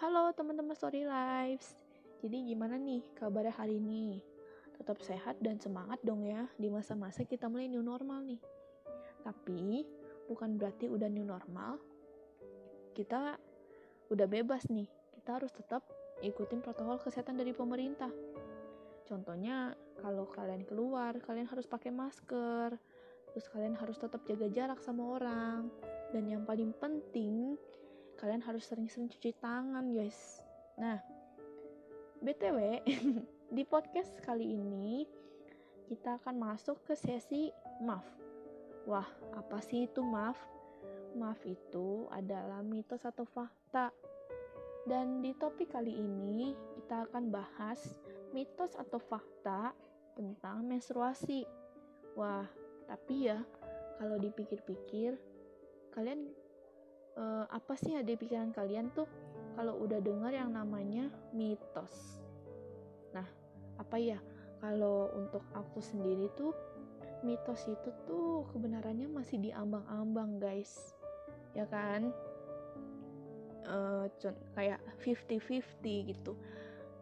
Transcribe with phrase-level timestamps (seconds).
[0.00, 1.76] Halo teman-teman Story Lives.
[2.24, 4.24] Jadi gimana nih kabarnya hari ini?
[4.80, 8.40] Tetap sehat dan semangat dong ya di masa-masa kita mulai new normal nih.
[9.20, 9.84] Tapi
[10.24, 11.76] bukan berarti udah new normal
[12.96, 13.36] kita
[14.08, 14.88] udah bebas nih.
[15.20, 15.84] Kita harus tetap
[16.24, 18.08] ikutin protokol kesehatan dari pemerintah.
[19.04, 22.72] Contohnya kalau kalian keluar, kalian harus pakai masker.
[23.36, 25.68] Terus kalian harus tetap jaga jarak sama orang.
[26.08, 27.60] Dan yang paling penting,
[28.20, 30.44] kalian harus sering-sering cuci tangan guys.
[30.76, 31.00] Nah
[32.20, 32.84] btw
[33.56, 35.08] di podcast kali ini
[35.88, 37.48] kita akan masuk ke sesi
[37.80, 38.04] maaf.
[38.84, 40.36] Wah apa sih itu maaf?
[41.16, 43.88] Maaf itu adalah mitos atau fakta.
[44.84, 47.80] Dan di topik kali ini kita akan bahas
[48.36, 49.72] mitos atau fakta
[50.12, 51.48] tentang menstruasi.
[52.20, 52.44] Wah
[52.84, 53.40] tapi ya
[53.96, 55.16] kalau dipikir-pikir
[55.96, 56.28] kalian
[57.16, 59.08] uh, apa sih ada di pikiran kalian tuh
[59.58, 62.20] kalau udah dengar yang namanya mitos.
[63.14, 63.26] Nah,
[63.78, 64.18] apa ya?
[64.60, 66.52] Kalau untuk aku sendiri tuh
[67.24, 70.94] mitos itu tuh kebenarannya masih diambang-ambang, guys.
[71.56, 72.12] Ya kan?
[73.64, 74.08] Uh,
[74.56, 76.32] kayak 50-50 gitu.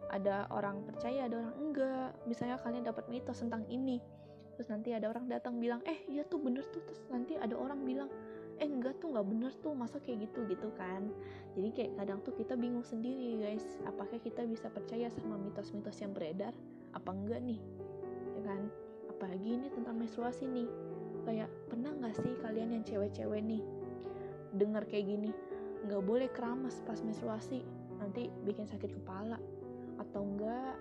[0.09, 2.11] Ada orang percaya, ada orang enggak.
[2.25, 4.01] Misalnya kalian dapat mitos tentang ini,
[4.57, 7.85] terus nanti ada orang datang bilang, "Eh, iya tuh bener tuh." Terus nanti ada orang
[7.85, 8.09] bilang,
[8.59, 10.43] eh enggak tuh nggak bener tuh masa kayak gitu?
[10.51, 11.07] Gitu kan.
[11.55, 13.65] Jadi kayak kadang tuh kita bingung sendiri guys.
[13.87, 16.53] Apakah kita bisa percaya sama mitos-mitos yang beredar
[16.95, 17.61] apa enggak nih?
[18.35, 18.63] Ya kan?
[19.11, 20.69] Apalagi ini tentang menstruasi nih.
[21.23, 23.63] Kayak pernah nggak sih kalian yang cewek-cewek nih
[24.49, 25.29] dengar kayak gini
[25.85, 27.63] nggak boleh keramas pas menstruasi
[28.03, 29.39] nanti bikin sakit kepala.
[30.03, 30.75] Atau enggak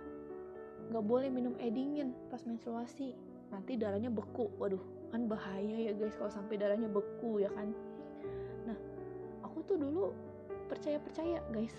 [0.87, 3.13] nggak boleh minum edingin pas menstruasi
[3.53, 4.49] nanti darahnya beku.
[4.57, 7.71] Waduh kan bahaya ya guys kalau sampai darahnya beku ya kan?
[8.67, 8.77] Nah
[9.43, 10.11] aku tuh dulu
[10.67, 11.73] percaya percaya guys.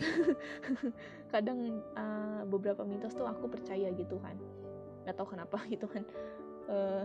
[1.32, 4.36] Kadang uh, beberapa mitos tuh aku percaya gitu kan.
[5.04, 6.04] Nggak tahu kenapa gitu kan.
[6.68, 7.04] Uh,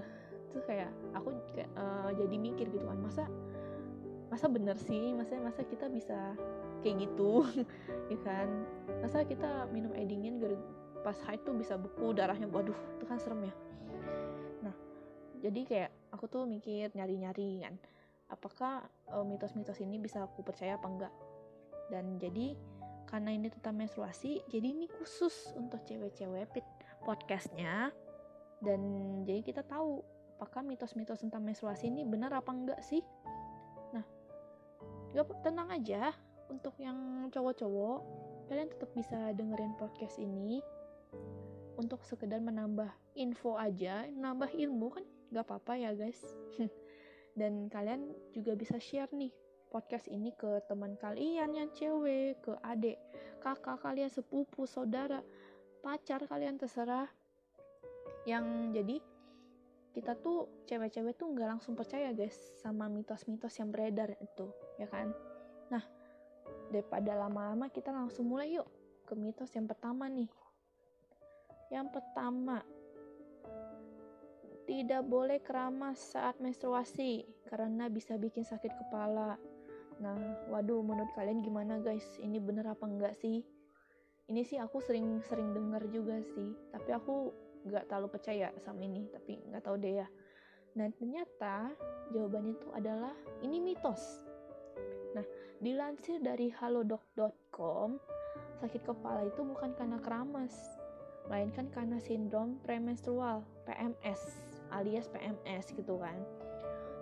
[0.53, 1.33] tuh kayak aku
[1.75, 3.25] uh, jadi mikir gitu kan masa
[4.31, 5.11] masa bener sih?
[5.11, 6.35] Masa masa kita bisa
[6.81, 7.43] kayak gitu?
[8.11, 8.67] Ya kan?
[8.99, 10.37] Masa kita minum edingin
[11.03, 13.53] pas haid tuh bisa beku darahnya waduh itu kan serem ya
[15.43, 17.75] jadi kayak aku tuh mikir nyari-nyari kan
[18.33, 18.81] apakah
[19.13, 21.13] uh, mitos-mitos ini bisa aku percaya apa enggak?
[21.93, 22.57] Dan jadi
[23.05, 26.49] karena ini tentang menstruasi jadi ini khusus untuk cewek-cewek
[27.05, 27.93] podcastnya.
[28.57, 28.81] Dan
[29.27, 30.01] jadi kita tahu
[30.39, 33.05] apakah mitos-mitos tentang menstruasi ini benar apa enggak sih?
[33.93, 34.05] Nah
[35.13, 36.09] gak tenang aja.
[36.49, 37.99] Untuk yang cowok-cowok
[38.49, 40.59] kalian tetap bisa dengerin podcast ini.
[41.73, 46.21] Untuk sekedar menambah info aja, nambah ilmu kan gak apa-apa ya guys.
[47.39, 49.33] Dan kalian juga bisa share nih
[49.73, 53.01] podcast ini ke teman kalian yang cewek ke adik
[53.41, 55.25] kakak kalian sepupu saudara
[55.81, 57.09] pacar kalian terserah.
[58.29, 58.45] Yang
[58.77, 58.97] jadi
[59.93, 65.09] kita tuh cewek-cewek tuh nggak langsung percaya guys sama mitos-mitos yang beredar itu ya kan?
[65.69, 65.83] Nah
[66.73, 68.65] daripada lama-lama kita langsung mulai yuk
[69.05, 70.29] ke mitos yang pertama nih.
[71.69, 72.61] Yang pertama
[74.63, 79.35] tidak boleh keramas saat menstruasi karena bisa bikin sakit kepala.
[79.99, 80.15] Nah,
[80.47, 82.03] waduh, menurut kalian gimana guys?
[82.19, 83.43] Ini bener apa enggak sih?
[84.31, 87.35] Ini sih aku sering-sering dengar juga sih, tapi aku
[87.67, 90.07] nggak terlalu percaya sama ini, tapi nggak tahu deh ya.
[90.79, 91.69] Nah, ternyata
[92.15, 93.13] jawabannya itu adalah
[93.43, 94.23] ini mitos.
[95.13, 95.27] Nah,
[95.59, 97.99] dilansir dari halodoc.com,
[98.63, 100.55] sakit kepala itu bukan karena keramas,
[101.27, 106.17] melainkan karena sindrom premenstrual, PMS alias PMS gitu kan.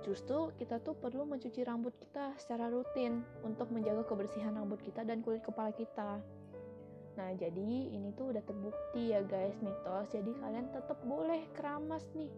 [0.01, 5.21] Justru kita tuh perlu mencuci rambut kita secara rutin untuk menjaga kebersihan rambut kita dan
[5.21, 6.17] kulit kepala kita.
[7.19, 10.09] Nah, jadi ini tuh udah terbukti ya guys mitos.
[10.09, 12.31] Jadi kalian tetap boleh keramas nih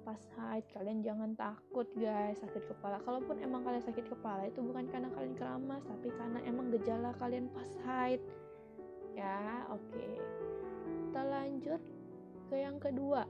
[0.00, 0.64] pas haid.
[0.72, 3.04] Kalian jangan takut guys sakit kepala.
[3.04, 7.52] Kalaupun emang kalian sakit kepala itu bukan karena kalian keramas, tapi karena emang gejala kalian
[7.52, 8.22] pas haid.
[9.12, 9.82] Ya, oke.
[9.92, 10.14] Okay.
[11.10, 11.82] Kita lanjut
[12.48, 13.26] ke yang kedua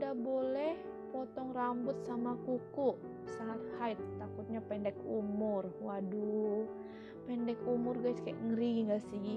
[0.00, 0.80] tidak boleh
[1.12, 2.96] potong rambut sama kuku.
[3.28, 5.68] Saat haid takutnya pendek umur.
[5.84, 6.64] Waduh
[7.28, 8.16] pendek umur guys.
[8.24, 9.36] Kayak ngeri gak sih?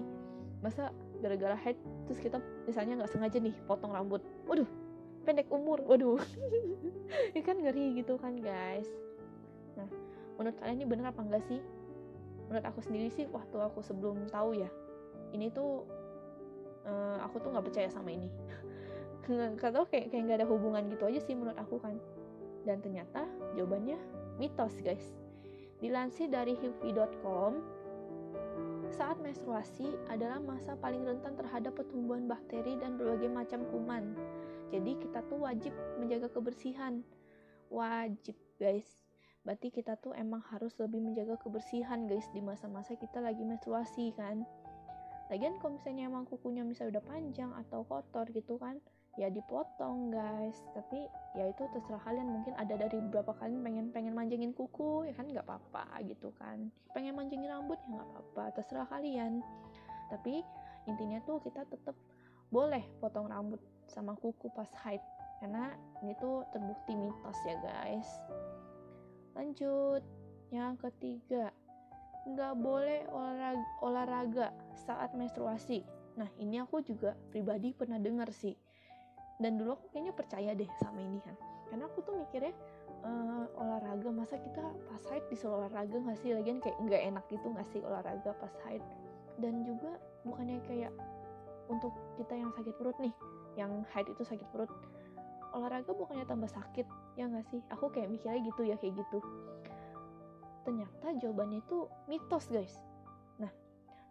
[0.64, 1.76] Masa gara-gara haid
[2.08, 4.24] terus kita misalnya nggak sengaja nih potong rambut.
[4.48, 4.64] Waduh
[5.28, 5.84] pendek umur.
[5.84, 6.24] Waduh.
[7.36, 8.88] Ini kan ngeri gitu kan guys?
[9.76, 9.92] Nah
[10.40, 11.60] menurut kalian ini bener apa enggak sih?
[12.48, 14.72] Menurut aku sendiri sih waktu aku sebelum tahu ya
[15.34, 15.84] ini tuh
[16.86, 18.30] uh, aku tuh nggak percaya sama ini
[19.28, 21.96] nggak tahu kayak kayak nggak ada hubungan gitu aja sih menurut aku kan
[22.68, 23.24] dan ternyata
[23.56, 23.96] jawabannya
[24.36, 25.16] mitos guys
[25.80, 27.84] dilansir dari hivi.com
[28.94, 34.14] saat menstruasi adalah masa paling rentan terhadap pertumbuhan bakteri dan berbagai macam kuman.
[34.70, 37.02] Jadi kita tuh wajib menjaga kebersihan.
[37.74, 38.86] Wajib, guys.
[39.42, 44.46] Berarti kita tuh emang harus lebih menjaga kebersihan, guys, di masa-masa kita lagi menstruasi kan.
[45.34, 48.78] Lagian kalau misalnya emang kukunya misalnya udah panjang atau kotor gitu kan,
[49.14, 50.58] ya dipotong guys.
[50.74, 51.06] Tapi
[51.38, 52.28] ya itu terserah kalian.
[52.30, 55.30] Mungkin ada dari beberapa kalian pengen pengen manjangin kuku ya kan?
[55.30, 56.70] Nggak apa-apa gitu kan.
[56.94, 58.44] Pengen manjangin rambut ya nggak apa-apa.
[58.58, 59.42] Terserah kalian.
[60.10, 60.42] Tapi
[60.90, 61.96] intinya tuh kita tetap
[62.54, 65.02] boleh potong rambut sama kuku pas haid.
[65.42, 68.10] Karena ini tuh terbukti mitos ya guys.
[69.38, 70.02] Lanjut.
[70.54, 71.50] Yang ketiga
[72.24, 74.48] nggak boleh olahraga, olahraga
[74.86, 75.82] saat menstruasi.
[76.14, 78.54] Nah ini aku juga pribadi pernah dengar sih
[79.44, 81.36] dan dulu aku kayaknya percaya deh sama ini kan.
[81.68, 82.56] Karena aku tuh mikirnya
[83.04, 86.32] uh, olahraga masa kita pas haid disuruh olahraga nggak sih?
[86.32, 88.80] Lagian kayak nggak enak gitu nggak sih olahraga pas haid
[89.42, 90.94] dan juga bukannya kayak
[91.68, 93.14] untuk kita yang sakit perut nih
[93.60, 94.72] yang haid itu sakit perut.
[95.54, 96.88] Olahraga bukannya tambah sakit
[97.20, 97.60] ya nggak sih?
[97.76, 99.20] Aku kayak mikirnya gitu ya kayak gitu.
[100.64, 102.80] Ternyata jawabannya itu mitos guys.
[103.38, 103.52] Nah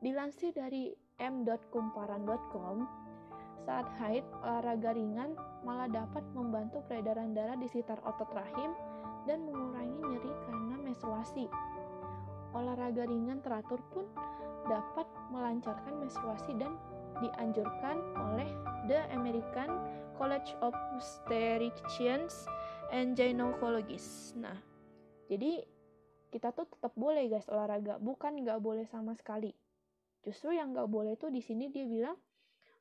[0.05, 3.02] dilansir dari m.kumparan.com
[3.63, 8.75] saat haid, olahraga ringan malah dapat membantu peredaran darah di sekitar otot rahim
[9.27, 11.47] dan mengurangi nyeri karena menstruasi.
[12.53, 14.05] Olahraga ringan teratur pun
[14.67, 16.75] dapat melancarkan menstruasi dan
[17.23, 18.51] dianjurkan oleh
[18.91, 19.79] The American
[20.19, 22.47] College of Obstetricians
[22.91, 24.35] and Gynecologists.
[24.37, 24.59] Nah,
[25.31, 25.65] jadi
[26.33, 29.55] kita tuh tetap boleh guys olahraga, bukan nggak boleh sama sekali.
[30.23, 32.15] Justru yang nggak boleh tuh di sini dia bilang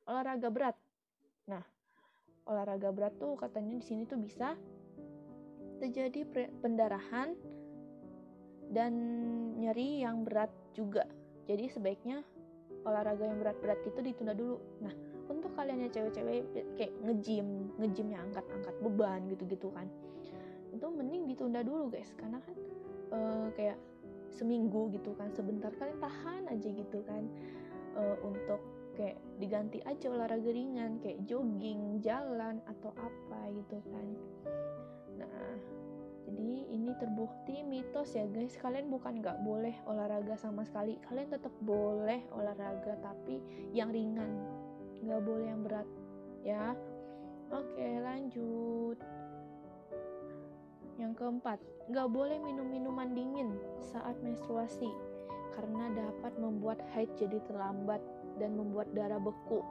[0.06, 0.78] olahraga berat.
[1.50, 1.64] Nah,
[2.50, 4.58] olahraga berat tuh katanya di sini tuh bisa
[5.82, 6.26] terjadi
[6.62, 7.34] pendarahan
[8.72, 8.94] dan
[9.58, 11.06] nyeri yang berat juga.
[11.50, 12.24] Jadi sebaiknya
[12.86, 14.58] olahraga yang berat-berat itu ditunda dulu.
[14.82, 14.94] Nah,
[15.28, 16.42] untuk kalian yang cewek-cewek
[16.78, 17.70] kayak ngejim,
[18.10, 19.90] yang angkat-angkat beban gitu-gitu kan.
[20.72, 22.56] Itu mending ditunda dulu guys, karena kan
[23.12, 23.78] uh, kayak
[24.32, 27.28] seminggu gitu kan, sebentar kalian tahan aja gitu kan
[28.00, 28.64] uh, untuk
[28.96, 34.08] kayak diganti aja olahraga ringan kayak jogging, jalan atau apa gitu kan.
[35.18, 35.54] Nah,
[36.28, 38.56] jadi ini terbukti mitos ya guys.
[38.60, 41.00] Kalian bukan nggak boleh olahraga sama sekali.
[41.08, 43.42] Kalian tetap boleh olahraga tapi
[43.76, 44.30] yang ringan,
[45.04, 45.88] nggak boleh yang berat
[46.46, 46.76] ya.
[47.52, 48.98] Oke lanjut.
[50.96, 51.60] Yang keempat,
[51.90, 53.58] nggak boleh minum minuman dingin
[53.92, 54.88] saat menstruasi
[55.52, 58.00] karena dapat membuat haid jadi terlambat
[58.42, 59.62] dan membuat darah beku.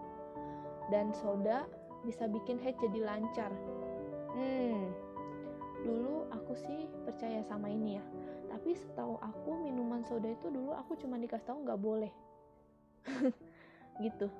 [0.95, 1.67] Dan soda
[2.07, 3.51] bisa bikin head jadi lancar.
[4.31, 4.95] Hmm,
[5.83, 8.05] dulu aku sih percaya sama ini ya.
[8.51, 12.13] Tapi setahu aku minuman soda itu dulu aku cuma dikasih tahu nggak boleh.
[14.05, 14.31] gitu.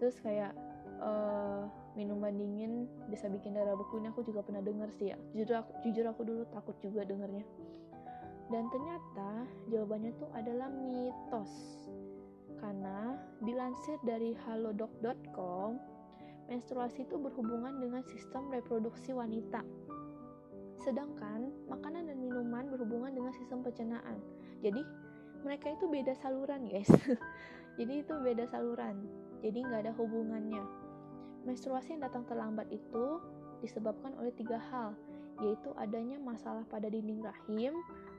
[0.00, 0.52] Terus kayak
[1.00, 1.68] uh,
[1.98, 5.18] minuman dingin bisa bikin darah beku ini aku juga pernah dengar sih ya.
[5.34, 7.44] Jujur aku, jujur aku dulu takut juga dengarnya.
[8.50, 11.79] Dan ternyata jawabannya tuh adalah mitos.
[12.60, 15.80] Karena dilansir dari halodoc.com,
[16.52, 19.64] menstruasi itu berhubungan dengan sistem reproduksi wanita.
[20.80, 24.20] Sedangkan makanan dan minuman berhubungan dengan sistem pencernaan.
[24.60, 24.84] Jadi
[25.40, 26.88] mereka itu beda saluran guys.
[27.80, 29.08] Jadi itu beda saluran.
[29.40, 30.64] Jadi nggak ada hubungannya.
[31.48, 33.20] Menstruasi yang datang terlambat itu
[33.64, 34.92] disebabkan oleh tiga hal,
[35.40, 37.72] yaitu adanya masalah pada dinding rahim,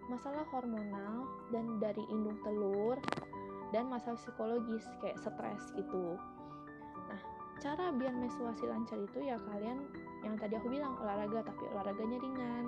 [0.09, 2.97] masalah hormonal, dan dari indung telur,
[3.71, 6.19] dan masalah psikologis kayak stres gitu.
[7.07, 7.21] Nah,
[7.63, 9.87] cara biar menstruasi lancar itu ya kalian
[10.21, 12.65] yang tadi aku bilang olahraga tapi olahraganya ringan,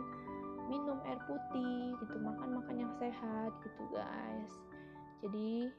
[0.72, 4.54] minum air putih gitu, makan makan yang sehat gitu guys.
[5.20, 5.70] Jadi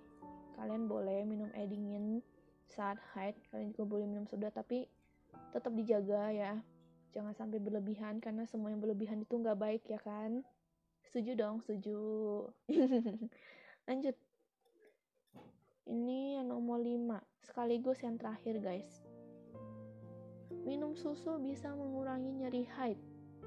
[0.54, 2.20] kalian boleh minum air dingin
[2.68, 4.86] saat haid, kalian juga boleh minum soda tapi
[5.52, 6.52] tetap dijaga ya.
[7.16, 10.42] Jangan sampai berlebihan karena semua yang berlebihan itu nggak baik ya kan.
[11.04, 12.00] Setuju dong, setuju.
[13.88, 14.16] Lanjut
[15.84, 18.88] ini yang nomor 5, sekaligus yang terakhir guys.
[20.64, 22.96] Minum susu bisa mengurangi nyeri haid.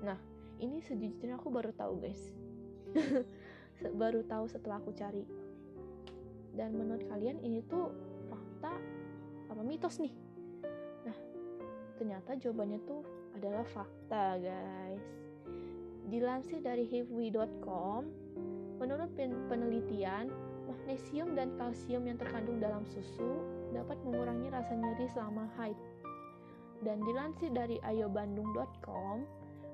[0.06, 0.22] Nah,
[0.62, 2.22] ini sejujurnya aku baru tahu guys.
[4.02, 5.26] baru tahu setelah aku cari.
[6.54, 7.90] Dan menurut kalian ini tuh
[8.30, 8.74] fakta
[9.50, 10.14] apa mitos nih?
[11.10, 11.18] Nah,
[11.98, 13.02] ternyata jawabannya tuh
[13.34, 15.06] adalah fakta guys.
[16.08, 18.02] Dilansir dari hivwi.com,
[18.78, 19.12] menurut
[19.50, 20.30] penelitian,
[20.68, 23.40] Magnesium dan kalsium yang terkandung dalam susu
[23.72, 25.80] dapat mengurangi rasa nyeri selama haid.
[26.84, 29.24] Dan dilansir dari ayobandung.com,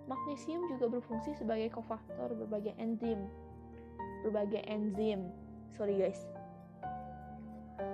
[0.06, 3.26] magnesium juga berfungsi sebagai kofaktor berbagai enzim.
[4.22, 5.34] Berbagai enzim.
[5.74, 6.22] Sorry guys.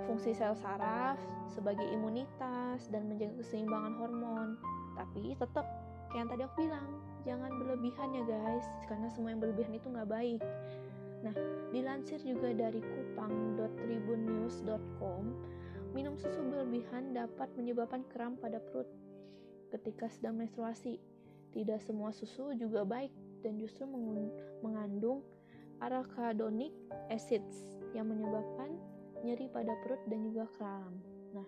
[0.06, 1.16] fungsi sel saraf
[1.50, 4.48] sebagai imunitas dan menjaga keseimbangan hormon.
[4.94, 5.66] Tapi tetap
[6.12, 6.86] kayak yang tadi aku bilang,
[7.24, 10.40] jangan berlebihan ya guys, karena semua yang berlebihan itu nggak baik.
[11.20, 11.36] Nah,
[11.74, 15.24] dilansir juga dari kupang.tribunnews.com,
[15.92, 18.86] minum susu berlebihan dapat menyebabkan kram pada perut
[19.70, 21.00] ketika sedang menstruasi.
[21.50, 23.10] Tidak semua susu juga baik
[23.42, 23.82] dan justru
[24.62, 25.26] mengandung
[25.82, 26.70] arachidonic
[27.10, 28.78] acids yang menyebabkan
[29.26, 30.94] nyeri pada perut dan juga kram.
[31.34, 31.42] Nah,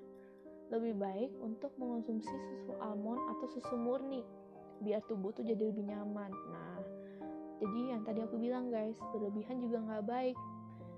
[0.75, 4.25] lebih baik untuk mengonsumsi susu almond atau susu murni
[4.83, 6.35] biar tubuh tuh jadi lebih nyaman.
[6.51, 6.72] Nah,
[7.63, 10.37] jadi yang tadi aku bilang guys, berlebihan juga nggak baik.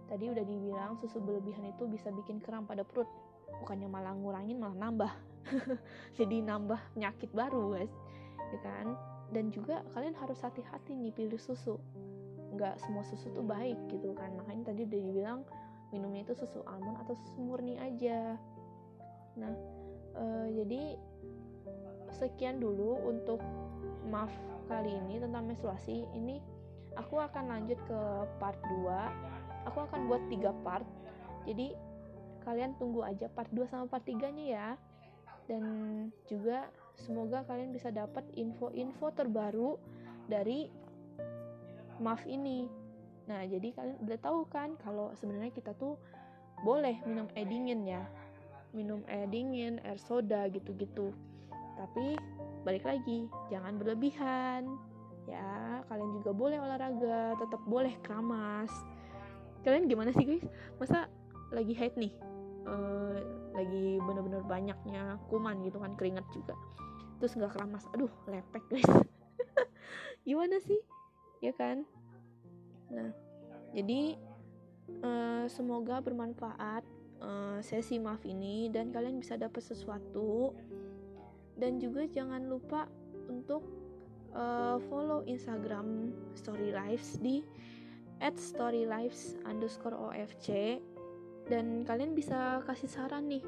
[0.08, 3.08] Tadi udah dibilang susu berlebihan itu bisa bikin kram pada perut,
[3.60, 5.12] bukannya malah ngurangin malah nambah.
[6.18, 7.92] jadi nambah penyakit baru guys,
[8.52, 8.96] ya kan?
[9.28, 11.76] Dan juga kalian harus hati-hati nih pilih susu.
[12.56, 14.32] Nggak semua susu tuh baik gitu kan.
[14.40, 15.40] Makanya tadi udah dibilang
[15.94, 18.34] minumnya itu susu almond atau susu murni aja
[19.38, 19.54] nah
[20.18, 20.98] uh, jadi
[22.10, 23.38] sekian dulu untuk
[24.10, 24.30] maaf
[24.66, 26.40] kali ini tentang menstruasi ini
[26.94, 28.00] aku akan lanjut ke
[28.38, 30.86] part 2 aku akan buat tiga part
[31.44, 31.76] jadi
[32.44, 34.68] kalian tunggu aja part 2 sama part 3 nya ya
[35.44, 35.64] dan
[36.24, 39.76] juga semoga kalian bisa dapat info-info terbaru
[40.24, 40.72] dari
[42.00, 42.84] maaf ini
[43.24, 45.96] Nah, jadi kalian udah tahu kan kalau sebenarnya kita tuh
[46.60, 48.02] boleh minum air ya.
[48.76, 49.28] Minum air
[49.80, 51.14] air soda gitu-gitu.
[51.78, 52.20] Tapi
[52.64, 54.66] balik lagi, jangan berlebihan.
[55.24, 58.72] Ya, kalian juga boleh olahraga, tetap boleh keramas.
[59.64, 60.44] Kalian gimana sih guys?
[60.76, 61.08] Masa
[61.48, 62.12] lagi haid nih?
[62.64, 63.20] Uh,
[63.52, 66.56] lagi bener-bener banyaknya kuman gitu kan keringat juga
[67.20, 68.88] terus nggak keramas aduh lepek guys
[70.26, 70.80] gimana sih
[71.44, 71.84] ya kan
[72.94, 73.10] Nah,
[73.72, 74.14] jadi
[75.02, 76.84] uh, semoga bermanfaat
[77.22, 80.54] uh, sesi maaf ini dan kalian bisa dapat sesuatu.
[81.54, 82.90] Dan juga jangan lupa
[83.30, 83.62] untuk
[84.34, 87.42] uh, follow Instagram Story Lives di
[88.22, 90.78] @storylives underscore ofc
[91.50, 93.44] dan kalian bisa kasih saran nih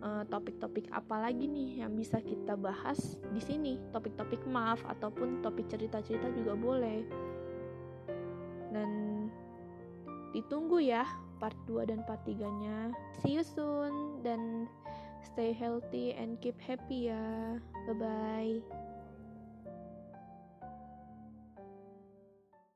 [0.00, 3.76] topik-topik uh, apa lagi nih yang bisa kita bahas di sini.
[3.92, 7.04] Topik-topik maaf ataupun topik cerita-cerita juga boleh.
[8.72, 8.90] Dan
[10.32, 11.04] ditunggu ya
[11.36, 14.70] part 2 dan part 3 nya see you soon dan
[15.24, 17.58] stay healthy and keep happy ya.
[17.86, 18.79] Bye bye